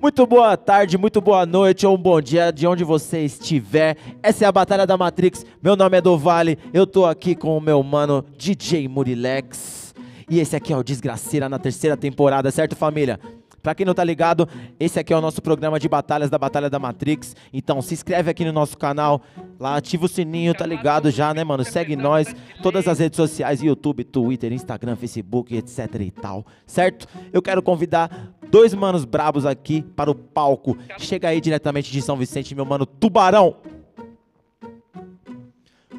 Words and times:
Muito 0.00 0.24
boa 0.28 0.56
tarde, 0.56 0.96
muito 0.96 1.20
boa 1.20 1.44
noite 1.44 1.84
ou 1.84 1.96
um 1.96 1.98
bom 1.98 2.20
dia 2.20 2.52
de 2.52 2.68
onde 2.68 2.84
você 2.84 3.24
estiver. 3.24 3.96
Essa 4.22 4.44
é 4.44 4.48
a 4.48 4.52
Batalha 4.52 4.86
da 4.86 4.96
Matrix. 4.96 5.44
Meu 5.60 5.74
nome 5.74 5.98
é 5.98 6.00
Dovale. 6.00 6.56
Eu 6.72 6.86
tô 6.86 7.04
aqui 7.04 7.34
com 7.34 7.58
o 7.58 7.60
meu 7.60 7.82
mano 7.82 8.24
DJ 8.36 8.86
Murilex. 8.86 9.92
E 10.30 10.38
esse 10.38 10.54
aqui 10.54 10.72
é 10.72 10.76
o 10.76 10.84
Desgraceira 10.84 11.48
na 11.48 11.58
terceira 11.58 11.96
temporada, 11.96 12.48
certo, 12.52 12.76
família? 12.76 13.18
Pra 13.60 13.74
quem 13.74 13.84
não 13.84 13.92
tá 13.92 14.04
ligado, 14.04 14.48
esse 14.78 15.00
aqui 15.00 15.12
é 15.12 15.16
o 15.16 15.20
nosso 15.20 15.42
programa 15.42 15.80
de 15.80 15.88
batalhas 15.88 16.30
da 16.30 16.38
Batalha 16.38 16.70
da 16.70 16.78
Matrix. 16.78 17.34
Então 17.52 17.82
se 17.82 17.92
inscreve 17.92 18.30
aqui 18.30 18.44
no 18.44 18.52
nosso 18.52 18.78
canal, 18.78 19.20
lá 19.58 19.76
ativa 19.76 20.06
o 20.06 20.08
sininho, 20.08 20.54
tá 20.54 20.64
ligado 20.64 21.10
já, 21.10 21.34
né, 21.34 21.42
mano? 21.42 21.64
Segue 21.64 21.96
nós, 21.96 22.34
todas 22.62 22.86
as 22.86 23.00
redes 23.00 23.16
sociais, 23.16 23.60
YouTube, 23.60 24.04
Twitter, 24.04 24.52
Instagram, 24.52 24.94
Facebook, 24.94 25.56
etc 25.56 25.92
e 26.00 26.10
tal, 26.12 26.46
certo? 26.66 27.08
Eu 27.32 27.42
quero 27.42 27.60
convidar 27.60 28.37
dois 28.50 28.74
manos 28.74 29.04
brabos 29.04 29.46
aqui 29.46 29.82
para 29.82 30.10
o 30.10 30.14
palco. 30.14 30.76
Chega 30.98 31.28
aí 31.28 31.40
diretamente 31.40 31.90
de 31.90 32.02
São 32.02 32.16
Vicente, 32.16 32.54
meu 32.54 32.64
mano 32.64 32.86
Tubarão. 32.86 33.56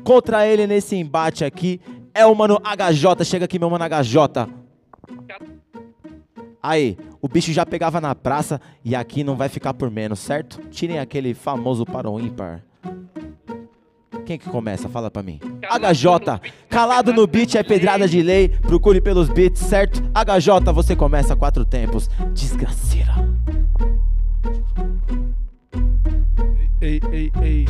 Contra 0.03 0.47
ele 0.47 0.65
nesse 0.65 0.95
embate 0.95 1.45
aqui 1.45 1.79
é 2.13 2.25
o 2.25 2.35
mano 2.35 2.59
HJ. 2.63 3.25
Chega 3.25 3.45
aqui, 3.45 3.59
meu 3.59 3.69
mano 3.69 3.85
HJ. 3.85 4.47
Aí, 6.61 6.97
o 7.21 7.27
bicho 7.27 7.53
já 7.53 7.65
pegava 7.65 8.01
na 8.01 8.13
praça 8.13 8.59
e 8.83 8.95
aqui 8.95 9.23
não 9.23 9.35
vai 9.35 9.47
ficar 9.47 9.73
por 9.73 9.89
menos, 9.89 10.19
certo? 10.19 10.59
Tirem 10.69 10.99
aquele 10.99 11.33
famoso 11.33 11.85
para 11.85 12.09
o 12.09 12.19
ímpar. 12.19 12.63
Quem 14.25 14.37
que 14.37 14.49
começa? 14.49 14.89
Fala 14.89 15.09
pra 15.09 15.23
mim. 15.23 15.39
HJ, 15.69 16.41
calado 16.69 17.13
no 17.13 17.27
beat 17.27 17.55
é 17.55 17.63
pedrada 17.63 18.07
de 18.07 18.21
lei. 18.21 18.49
Procure 18.49 18.99
pelos 18.99 19.29
beats, 19.29 19.61
certo? 19.61 20.01
HJ, 20.13 20.73
você 20.73 20.95
começa 20.95 21.35
quatro 21.35 21.63
tempos. 21.63 22.09
Desgraceira. 22.33 23.13
Ei, 26.81 27.01
ei, 27.11 27.31
ei. 27.41 27.65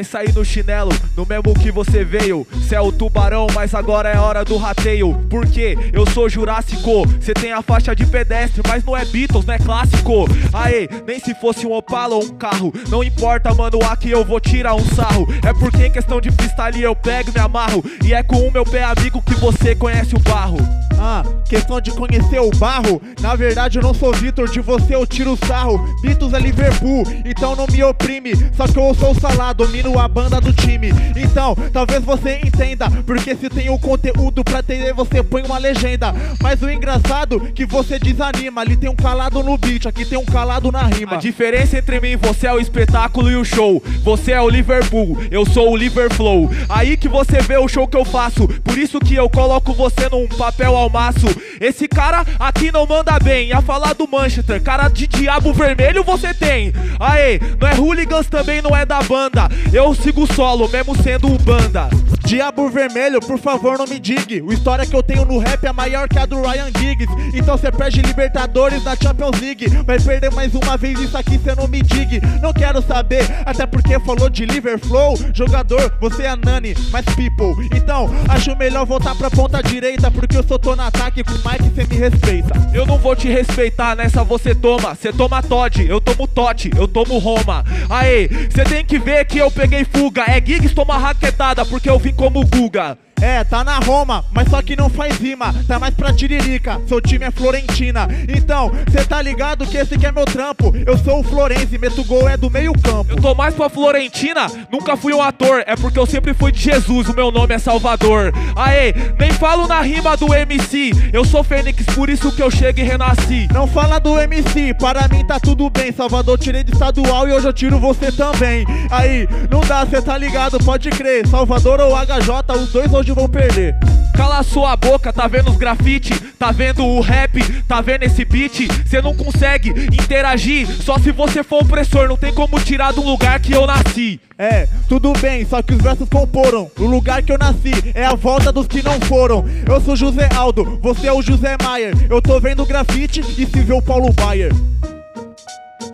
Vai 0.00 0.04
sair 0.04 0.32
no 0.32 0.42
chinelo, 0.42 0.90
no 1.14 1.26
mesmo 1.26 1.52
que 1.52 1.70
você 1.70 2.02
veio. 2.02 2.46
Cê 2.66 2.74
é 2.74 2.80
o 2.80 2.90
tubarão, 2.90 3.46
mas 3.54 3.74
agora 3.74 4.08
é 4.08 4.16
hora 4.16 4.42
do 4.46 4.56
rateio. 4.56 5.12
Porque 5.28 5.76
eu 5.92 6.08
sou 6.08 6.26
Jurássico. 6.26 7.06
Cê 7.20 7.34
tem 7.34 7.52
a 7.52 7.60
faixa 7.60 7.94
de 7.94 8.06
pedestre, 8.06 8.62
mas 8.66 8.82
não 8.82 8.96
é 8.96 9.04
Beatles, 9.04 9.44
não 9.44 9.52
é 9.52 9.58
clássico. 9.58 10.24
Aê, 10.54 10.88
nem 11.06 11.20
se 11.20 11.34
fosse 11.34 11.66
um 11.66 11.72
Opala 11.72 12.14
ou 12.14 12.24
um 12.24 12.30
carro. 12.30 12.72
Não 12.88 13.04
importa, 13.04 13.52
mano, 13.52 13.78
aqui 13.84 14.10
eu 14.10 14.24
vou 14.24 14.40
tirar 14.40 14.74
um 14.74 14.86
sarro. 14.94 15.28
É 15.46 15.52
porque 15.52 15.84
em 15.84 15.92
questão 15.92 16.18
de 16.18 16.30
freestyle 16.30 16.80
eu 16.80 16.96
pego 16.96 17.28
e 17.28 17.34
me 17.34 17.40
amarro. 17.40 17.84
E 18.02 18.14
é 18.14 18.22
com 18.22 18.48
o 18.48 18.50
meu 18.50 18.64
pé 18.64 18.82
amigo 18.82 19.20
que 19.20 19.34
você 19.34 19.74
conhece 19.74 20.16
o 20.16 20.20
barro. 20.20 20.79
Ah, 21.02 21.24
questão 21.48 21.80
de 21.80 21.90
conhecer 21.92 22.40
o 22.40 22.50
barro. 22.50 23.00
Na 23.20 23.34
verdade, 23.34 23.78
eu 23.78 23.82
não 23.82 23.94
sou 23.94 24.12
Vitor, 24.12 24.50
de 24.50 24.60
você 24.60 24.94
eu 24.94 25.06
tiro 25.06 25.38
sarro. 25.46 25.80
Beatles 26.02 26.34
é 26.34 26.38
Liverpool, 26.38 27.04
então 27.24 27.56
não 27.56 27.66
me 27.66 27.82
oprime. 27.82 28.36
Só 28.54 28.66
que 28.66 28.78
eu 28.78 28.94
sou 28.94 29.12
o 29.12 29.20
salado, 29.20 29.64
domino 29.64 29.98
a 29.98 30.06
banda 30.06 30.40
do 30.40 30.52
time. 30.52 30.90
Então, 31.16 31.56
talvez 31.72 32.04
você 32.04 32.40
entenda, 32.44 32.90
porque 33.06 33.34
se 33.34 33.48
tem 33.48 33.70
o 33.70 33.78
conteúdo 33.78 34.44
pra 34.44 34.58
entender, 34.58 34.92
você 34.92 35.22
põe 35.22 35.42
uma 35.42 35.56
legenda. 35.56 36.14
Mas 36.42 36.60
o 36.60 36.68
engraçado 36.68 37.40
que 37.54 37.64
você 37.64 37.98
desanima. 37.98 38.60
Ali 38.60 38.76
tem 38.76 38.90
um 38.90 38.96
calado 38.96 39.42
no 39.42 39.56
beat, 39.56 39.86
aqui 39.86 40.04
tem 40.04 40.18
um 40.18 40.24
calado 40.24 40.70
na 40.70 40.82
rima. 40.82 41.14
A 41.14 41.18
diferença 41.18 41.78
entre 41.78 41.98
mim 42.00 42.10
e 42.10 42.16
você 42.16 42.46
é 42.46 42.52
o 42.52 42.60
espetáculo 42.60 43.30
e 43.30 43.36
o 43.36 43.44
show. 43.44 43.82
Você 44.02 44.32
é 44.32 44.40
o 44.40 44.50
Liverpool, 44.50 45.16
eu 45.30 45.46
sou 45.46 45.72
o 45.72 45.76
Liverflow. 45.76 46.50
Aí 46.68 46.96
que 46.96 47.08
você 47.08 47.40
vê 47.40 47.56
o 47.56 47.68
show 47.68 47.88
que 47.88 47.96
eu 47.96 48.04
faço. 48.04 48.46
Por 48.62 48.76
isso 48.76 49.00
que 49.00 49.14
eu 49.14 49.30
coloco 49.30 49.72
você 49.72 50.08
num 50.10 50.26
papel 50.26 50.76
ao 50.76 50.89
maço. 50.90 51.26
Esse 51.60 51.86
cara 51.88 52.24
aqui 52.38 52.70
não 52.72 52.86
manda 52.86 53.18
bem. 53.18 53.52
A 53.52 53.62
falar 53.62 53.94
do 53.94 54.08
Manchester, 54.08 54.62
cara 54.62 54.88
de 54.88 55.06
diabo 55.06 55.52
vermelho 55.52 56.02
você 56.02 56.34
tem. 56.34 56.72
Aê, 56.98 57.40
não 57.58 57.68
é 57.68 57.74
hooligans, 57.74 58.26
também 58.26 58.60
não 58.60 58.76
é 58.76 58.84
da 58.84 59.02
banda. 59.02 59.48
Eu 59.72 59.94
sigo 59.94 60.26
solo, 60.32 60.68
mesmo 60.68 60.94
sendo 61.02 61.28
banda. 61.38 61.88
Diabo 62.24 62.68
Vermelho, 62.68 63.20
por 63.20 63.38
favor, 63.38 63.78
não 63.78 63.86
me 63.86 63.98
diga. 63.98 64.20
O 64.44 64.52
história 64.52 64.86
que 64.86 64.94
eu 64.94 65.02
tenho 65.02 65.24
no 65.24 65.38
rap 65.38 65.64
é 65.64 65.72
maior 65.72 66.08
que 66.08 66.18
a 66.18 66.26
do 66.26 66.40
Ryan 66.40 66.70
Giggs. 66.78 67.12
Então 67.34 67.56
cê 67.56 67.72
perde 67.72 68.02
Libertadores 68.02 68.84
na 68.84 68.94
Champions 68.94 69.40
League. 69.40 69.66
Vai 69.84 69.98
perder 69.98 70.30
mais 70.32 70.54
uma 70.54 70.76
vez 70.76 70.98
isso 71.00 71.16
aqui, 71.16 71.38
cê 71.42 71.54
não 71.54 71.66
me 71.66 71.82
diga. 71.82 72.20
Não 72.40 72.52
quero 72.52 72.82
saber, 72.82 73.24
até 73.44 73.66
porque 73.66 73.98
falou 74.00 74.28
de 74.28 74.44
Liverflow. 74.44 75.18
Jogador, 75.34 75.92
você 76.00 76.24
é 76.24 76.36
Nani, 76.36 76.74
mas 76.92 77.04
people. 77.16 77.68
Então, 77.74 78.10
acho 78.28 78.56
melhor 78.56 78.84
voltar 78.86 79.14
pra 79.14 79.30
ponta 79.30 79.62
direita, 79.62 80.10
porque 80.10 80.36
eu 80.36 80.44
só 80.44 80.58
tô 80.58 80.76
no 80.76 80.82
ataque 80.82 81.24
com 81.24 81.32
o 81.32 81.34
Mike, 81.34 81.74
cê 81.74 81.86
me 81.86 81.96
respeita. 81.96 82.52
Eu 82.72 82.86
não 82.86 82.98
vou 82.98 83.16
te 83.16 83.28
respeitar, 83.28 83.96
nessa 83.96 84.22
você 84.22 84.54
toma. 84.54 84.94
Cê 84.94 85.12
toma 85.12 85.42
Todd, 85.42 85.84
eu 85.86 86.00
tomo 86.00 86.28
Totti, 86.28 86.70
eu 86.76 86.86
tomo 86.86 87.18
Roma. 87.18 87.64
Aê, 87.88 88.28
cê 88.50 88.64
tem 88.64 88.84
que 88.84 88.98
ver 88.98 89.24
que 89.24 89.38
eu 89.38 89.50
peguei 89.50 89.84
fuga. 89.84 90.24
É 90.26 90.34
Giggs 90.34 90.74
toma 90.74 90.98
raquetada, 90.98 91.64
porque 91.64 91.88
eu 91.88 91.98
vim 92.10 92.14
como 92.14 92.44
Guga. 92.44 92.98
É, 93.20 93.44
tá 93.44 93.62
na 93.62 93.78
Roma, 93.78 94.24
mas 94.32 94.48
só 94.48 94.62
que 94.62 94.74
não 94.74 94.88
faz 94.88 95.18
rima, 95.18 95.54
tá 95.68 95.78
mais 95.78 95.94
pra 95.94 96.12
tiririca, 96.12 96.80
seu 96.86 97.00
time 97.02 97.26
é 97.26 97.30
Florentina. 97.30 98.08
Então, 98.26 98.72
cê 98.90 99.04
tá 99.04 99.20
ligado 99.20 99.66
que 99.66 99.76
esse 99.76 99.94
aqui 99.94 100.06
é 100.06 100.12
meu 100.12 100.24
trampo. 100.24 100.72
Eu 100.86 100.96
sou 100.96 101.20
o 101.20 101.22
Florenzi, 101.22 101.76
meto 101.76 102.02
gol 102.04 102.26
é 102.26 102.36
do 102.36 102.50
meio 102.50 102.72
campo. 102.72 103.12
Eu 103.12 103.16
tô 103.16 103.34
mais 103.34 103.54
pra 103.54 103.68
Florentina, 103.68 104.46
nunca 104.72 104.96
fui 104.96 105.12
um 105.12 105.20
ator. 105.20 105.62
É 105.66 105.76
porque 105.76 105.98
eu 105.98 106.06
sempre 106.06 106.32
fui 106.32 106.50
de 106.50 106.60
Jesus, 106.60 107.08
o 107.08 107.14
meu 107.14 107.30
nome 107.30 107.54
é 107.54 107.58
Salvador. 107.58 108.32
Aê, 108.56 108.94
nem 109.18 109.30
falo 109.32 109.66
na 109.66 109.82
rima 109.82 110.16
do 110.16 110.34
MC. 110.34 110.92
Eu 111.12 111.24
sou 111.24 111.44
Fênix, 111.44 111.84
por 111.94 112.08
isso 112.08 112.32
que 112.32 112.42
eu 112.42 112.50
chego 112.50 112.80
e 112.80 112.82
renasci. 112.82 113.48
Não 113.52 113.66
fala 113.66 113.98
do 113.98 114.18
MC, 114.18 114.72
para 114.74 115.06
mim 115.08 115.26
tá 115.26 115.38
tudo 115.38 115.68
bem. 115.68 115.92
Salvador 115.92 116.38
tirei 116.38 116.64
de 116.64 116.72
estadual 116.72 117.28
e 117.28 117.32
hoje 117.32 117.46
eu 117.46 117.52
tiro 117.52 117.78
você 117.78 118.10
também. 118.10 118.64
Aí, 118.90 119.28
não 119.50 119.60
dá, 119.60 119.86
cê 119.86 120.00
tá 120.00 120.16
ligado, 120.16 120.58
pode 120.64 120.88
crer. 120.88 121.26
Salvador 121.26 121.80
ou 121.80 121.94
HJ, 121.94 122.56
os 122.62 122.72
dois 122.72 122.92
hoje 122.92 123.09
vão 123.14 123.28
perder. 123.28 123.74
Cala 124.14 124.42
sua 124.42 124.76
boca, 124.76 125.12
tá 125.12 125.26
vendo 125.26 125.50
os 125.50 125.56
grafite? 125.56 126.12
Tá 126.38 126.52
vendo 126.52 126.84
o 126.84 127.00
rap? 127.00 127.42
Tá 127.62 127.80
vendo 127.80 128.02
esse 128.02 128.24
beat? 128.24 128.68
Cê 128.86 129.00
não 129.00 129.14
consegue 129.14 129.70
interagir 129.92 130.66
só 130.66 130.98
se 130.98 131.10
você 131.10 131.42
for 131.42 131.62
opressor. 131.62 132.08
Não 132.08 132.16
tem 132.16 132.32
como 132.32 132.60
tirar 132.60 132.92
do 132.92 133.02
lugar 133.02 133.40
que 133.40 133.52
eu 133.52 133.66
nasci. 133.66 134.20
É, 134.38 134.66
tudo 134.88 135.12
bem, 135.20 135.46
só 135.46 135.62
que 135.62 135.74
os 135.74 135.82
versos 135.82 136.08
comporam. 136.08 136.70
O 136.78 136.84
lugar 136.84 137.22
que 137.22 137.32
eu 137.32 137.38
nasci 137.38 137.72
é 137.94 138.04
a 138.04 138.14
volta 138.14 138.50
dos 138.50 138.66
que 138.66 138.82
não 138.82 139.00
foram. 139.00 139.44
Eu 139.66 139.80
sou 139.80 139.94
José 139.96 140.28
Aldo, 140.34 140.78
você 140.82 141.06
é 141.06 141.12
o 141.12 141.22
José 141.22 141.56
Maier. 141.62 141.94
Eu 142.08 142.22
tô 142.22 142.40
vendo 142.40 142.66
grafite 142.66 143.20
e 143.20 143.46
se 143.46 143.60
vê 143.60 143.72
o 143.72 143.82
Paulo 143.82 144.12
Baier. 144.12 144.52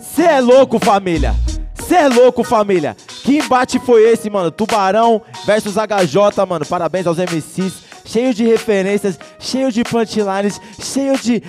Cê 0.00 0.22
é 0.22 0.40
louco, 0.40 0.78
família. 0.78 1.34
Cê 1.74 1.94
é 1.96 2.08
louco, 2.08 2.42
família. 2.42 2.96
Que 3.26 3.38
embate 3.38 3.80
foi 3.80 4.04
esse, 4.08 4.30
mano? 4.30 4.52
Tubarão 4.52 5.20
versus 5.44 5.74
HJ, 5.74 6.46
mano. 6.48 6.64
Parabéns 6.64 7.08
aos 7.08 7.18
MCs. 7.18 7.84
Cheio 8.04 8.32
de 8.32 8.44
referências, 8.44 9.18
cheio 9.36 9.72
de 9.72 9.82
punchlines, 9.82 10.60
cheio 10.80 11.18
de 11.18 11.42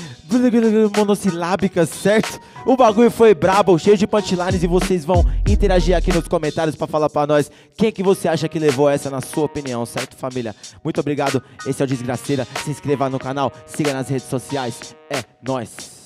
monossilábicas, 0.97 1.87
certo? 1.87 2.39
O 2.65 2.75
bagulho 2.75 3.11
foi 3.11 3.35
brabo, 3.35 3.77
cheio 3.77 3.95
de 3.95 4.07
punchlines 4.07 4.63
e 4.63 4.65
vocês 4.65 5.05
vão 5.05 5.23
interagir 5.47 5.95
aqui 5.95 6.11
nos 6.11 6.27
comentários 6.27 6.75
pra 6.75 6.87
falar 6.87 7.11
pra 7.11 7.27
nós 7.27 7.51
quem 7.77 7.91
que 7.91 8.01
você 8.01 8.27
acha 8.27 8.49
que 8.49 8.57
levou 8.57 8.89
essa 8.89 9.11
na 9.11 9.21
sua 9.21 9.45
opinião, 9.45 9.85
certo, 9.85 10.17
família? 10.17 10.55
Muito 10.83 10.99
obrigado. 10.99 11.43
Esse 11.63 11.83
é 11.83 11.85
o 11.85 11.87
Desgraceira. 11.87 12.47
Se 12.65 12.71
inscreva 12.71 13.07
no 13.07 13.19
canal, 13.19 13.53
siga 13.67 13.93
nas 13.93 14.09
redes 14.09 14.27
sociais. 14.27 14.95
É 15.11 15.23
nóis. 15.47 15.96